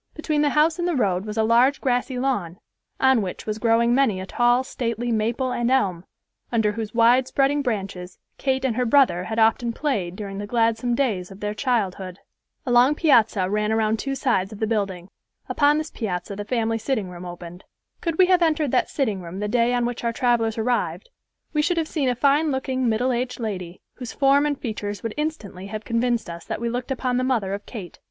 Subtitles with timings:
[0.15, 2.57] Between the house and the road was a large grassy lawn,
[2.99, 6.05] on which was growing many a tall, stately maple and elm,
[6.51, 10.95] under whose wide spreading branches Kate and her brother had often played during the gladsome
[10.95, 12.17] days of their childhood.
[12.65, 15.07] A long piazza ran around two sides of the building.
[15.47, 17.63] Upon this piazza the family sitting room opened.
[18.01, 21.11] Could we have entered that sitting room the day on which our travelers arrived,
[21.53, 25.13] we should have seen a fine looking, middle aged lady, whose form and features would
[25.15, 27.99] instantly have convinced us that we looked upon the mother of Kate.